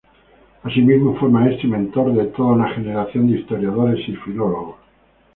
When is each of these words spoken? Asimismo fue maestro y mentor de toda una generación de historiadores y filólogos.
Asimismo 0.63 1.15
fue 1.19 1.29
maestro 1.29 1.67
y 1.67 1.71
mentor 1.73 2.15
de 2.15 2.25
toda 2.31 2.53
una 2.53 2.69
generación 2.73 3.27
de 3.29 3.37
historiadores 3.37 3.99
y 4.09 4.13
filólogos. 4.15 4.77